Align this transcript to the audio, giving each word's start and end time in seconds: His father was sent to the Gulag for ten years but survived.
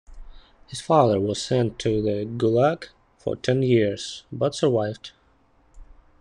His 0.65 0.81
father 0.81 1.19
was 1.19 1.39
sent 1.39 1.77
to 1.81 2.01
the 2.01 2.25
Gulag 2.25 2.87
for 3.19 3.35
ten 3.35 3.61
years 3.61 4.23
but 4.31 4.55
survived. 4.55 5.11